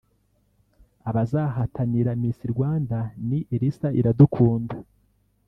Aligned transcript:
abazahatanira 1.09 2.11
Miss 2.21 2.39
Rwanda 2.53 2.99
ni 3.27 3.39
Elsa 3.55 3.89
Iradukunda 3.99 4.75